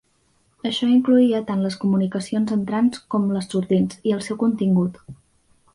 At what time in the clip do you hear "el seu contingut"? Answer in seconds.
4.19-4.99